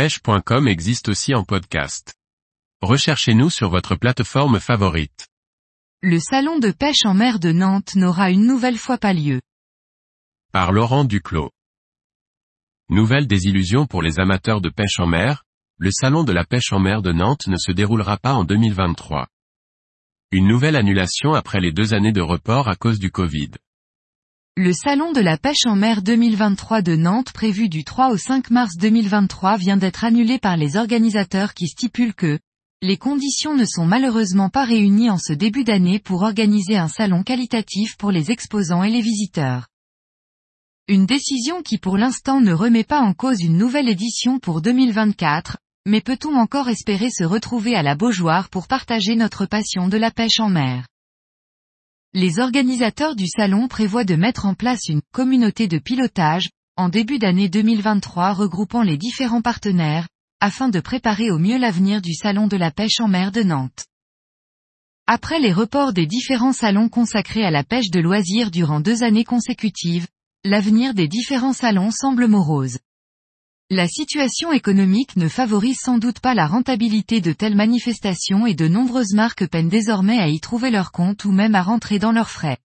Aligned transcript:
pêche.com 0.00 0.66
existe 0.66 1.10
aussi 1.10 1.34
en 1.34 1.44
podcast. 1.44 2.14
Recherchez-nous 2.80 3.50
sur 3.50 3.68
votre 3.68 3.96
plateforme 3.96 4.58
favorite. 4.58 5.28
Le 6.00 6.18
salon 6.18 6.58
de 6.58 6.70
pêche 6.70 7.04
en 7.04 7.12
mer 7.12 7.38
de 7.38 7.52
Nantes 7.52 7.96
n'aura 7.96 8.30
une 8.30 8.46
nouvelle 8.46 8.78
fois 8.78 8.96
pas 8.96 9.12
lieu. 9.12 9.42
Par 10.52 10.72
Laurent 10.72 11.04
Duclos. 11.04 11.50
Nouvelle 12.88 13.26
désillusion 13.26 13.86
pour 13.86 14.00
les 14.00 14.18
amateurs 14.18 14.62
de 14.62 14.70
pêche 14.70 14.98
en 15.00 15.06
mer, 15.06 15.44
le 15.76 15.90
salon 15.90 16.24
de 16.24 16.32
la 16.32 16.46
pêche 16.46 16.72
en 16.72 16.80
mer 16.80 17.02
de 17.02 17.12
Nantes 17.12 17.46
ne 17.48 17.58
se 17.58 17.70
déroulera 17.70 18.16
pas 18.16 18.32
en 18.32 18.44
2023. 18.44 19.28
Une 20.32 20.48
nouvelle 20.48 20.76
annulation 20.76 21.34
après 21.34 21.60
les 21.60 21.72
deux 21.72 21.92
années 21.92 22.12
de 22.12 22.22
report 22.22 22.68
à 22.68 22.74
cause 22.74 23.00
du 23.00 23.10
Covid. 23.10 23.50
Le 24.62 24.74
salon 24.74 25.12
de 25.12 25.22
la 25.22 25.38
pêche 25.38 25.64
en 25.64 25.74
mer 25.74 26.02
2023 26.02 26.82
de 26.82 26.94
Nantes 26.94 27.32
prévu 27.32 27.70
du 27.70 27.82
3 27.82 28.10
au 28.10 28.18
5 28.18 28.50
mars 28.50 28.76
2023 28.76 29.56
vient 29.56 29.78
d'être 29.78 30.04
annulé 30.04 30.38
par 30.38 30.58
les 30.58 30.76
organisateurs 30.76 31.54
qui 31.54 31.66
stipulent 31.66 32.12
que 32.12 32.38
les 32.82 32.98
conditions 32.98 33.56
ne 33.56 33.64
sont 33.64 33.86
malheureusement 33.86 34.50
pas 34.50 34.66
réunies 34.66 35.08
en 35.08 35.16
ce 35.16 35.32
début 35.32 35.64
d'année 35.64 35.98
pour 35.98 36.20
organiser 36.20 36.76
un 36.76 36.88
salon 36.88 37.22
qualitatif 37.22 37.96
pour 37.96 38.10
les 38.10 38.30
exposants 38.30 38.82
et 38.82 38.90
les 38.90 39.00
visiteurs. 39.00 39.66
Une 40.88 41.06
décision 41.06 41.62
qui 41.62 41.78
pour 41.78 41.96
l'instant 41.96 42.42
ne 42.42 42.52
remet 42.52 42.84
pas 42.84 43.00
en 43.00 43.14
cause 43.14 43.40
une 43.40 43.56
nouvelle 43.56 43.88
édition 43.88 44.38
pour 44.38 44.60
2024, 44.60 45.56
mais 45.86 46.02
peut-on 46.02 46.36
encore 46.36 46.68
espérer 46.68 47.08
se 47.08 47.24
retrouver 47.24 47.76
à 47.76 47.82
la 47.82 47.94
Beaujoire 47.94 48.50
pour 48.50 48.68
partager 48.68 49.16
notre 49.16 49.46
passion 49.46 49.88
de 49.88 49.96
la 49.96 50.10
pêche 50.10 50.38
en 50.38 50.50
mer? 50.50 50.84
Les 52.12 52.40
organisateurs 52.40 53.14
du 53.14 53.28
salon 53.28 53.68
prévoient 53.68 54.02
de 54.02 54.16
mettre 54.16 54.44
en 54.44 54.54
place 54.54 54.88
une 54.88 55.00
communauté 55.12 55.68
de 55.68 55.78
pilotage, 55.78 56.50
en 56.76 56.88
début 56.88 57.20
d'année 57.20 57.48
2023 57.48 58.32
regroupant 58.32 58.82
les 58.82 58.96
différents 58.96 59.42
partenaires, 59.42 60.08
afin 60.40 60.68
de 60.68 60.80
préparer 60.80 61.30
au 61.30 61.38
mieux 61.38 61.56
l'avenir 61.56 62.02
du 62.02 62.12
salon 62.12 62.48
de 62.48 62.56
la 62.56 62.72
pêche 62.72 62.98
en 62.98 63.06
mer 63.06 63.30
de 63.30 63.44
Nantes. 63.44 63.86
Après 65.06 65.38
les 65.38 65.52
reports 65.52 65.92
des 65.92 66.06
différents 66.06 66.52
salons 66.52 66.88
consacrés 66.88 67.44
à 67.44 67.52
la 67.52 67.62
pêche 67.62 67.90
de 67.90 68.00
loisirs 68.00 68.50
durant 68.50 68.80
deux 68.80 69.04
années 69.04 69.22
consécutives, 69.22 70.08
l'avenir 70.44 70.94
des 70.94 71.06
différents 71.06 71.52
salons 71.52 71.92
semble 71.92 72.26
morose. 72.26 72.78
La 73.72 73.86
situation 73.86 74.50
économique 74.50 75.14
ne 75.14 75.28
favorise 75.28 75.78
sans 75.80 75.98
doute 75.98 76.18
pas 76.18 76.34
la 76.34 76.48
rentabilité 76.48 77.20
de 77.20 77.32
telles 77.32 77.54
manifestations 77.54 78.44
et 78.44 78.54
de 78.54 78.66
nombreuses 78.66 79.14
marques 79.14 79.46
peinent 79.46 79.68
désormais 79.68 80.18
à 80.18 80.26
y 80.26 80.40
trouver 80.40 80.72
leur 80.72 80.90
compte 80.90 81.24
ou 81.24 81.30
même 81.30 81.54
à 81.54 81.62
rentrer 81.62 82.00
dans 82.00 82.10
leurs 82.10 82.30
frais. 82.30 82.58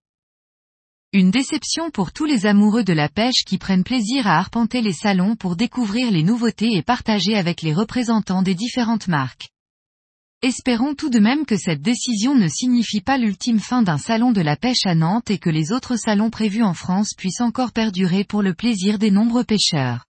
Une 1.13 1.29
déception 1.29 1.91
pour 1.91 2.11
tous 2.11 2.25
les 2.25 2.47
amoureux 2.47 2.83
de 2.83 2.91
la 2.91 3.07
pêche 3.07 3.43
qui 3.45 3.59
prennent 3.59 3.83
plaisir 3.83 4.25
à 4.25 4.39
arpenter 4.39 4.81
les 4.81 4.93
salons 4.93 5.35
pour 5.35 5.55
découvrir 5.55 6.09
les 6.09 6.23
nouveautés 6.23 6.73
et 6.73 6.81
partager 6.81 7.35
avec 7.35 7.61
les 7.61 7.75
représentants 7.75 8.41
des 8.41 8.55
différentes 8.55 9.07
marques. 9.07 9.49
Espérons 10.41 10.95
tout 10.95 11.11
de 11.11 11.19
même 11.19 11.45
que 11.45 11.55
cette 11.55 11.83
décision 11.83 12.33
ne 12.33 12.47
signifie 12.47 13.01
pas 13.01 13.19
l'ultime 13.19 13.59
fin 13.59 13.83
d'un 13.83 13.99
salon 13.99 14.31
de 14.31 14.41
la 14.41 14.55
pêche 14.55 14.87
à 14.87 14.95
Nantes 14.95 15.29
et 15.29 15.37
que 15.37 15.51
les 15.51 15.71
autres 15.71 15.97
salons 15.97 16.31
prévus 16.31 16.63
en 16.63 16.73
France 16.73 17.13
puissent 17.15 17.41
encore 17.41 17.73
perdurer 17.73 18.23
pour 18.23 18.41
le 18.41 18.55
plaisir 18.55 18.97
des 18.97 19.11
nombreux 19.11 19.43
pêcheurs. 19.43 20.05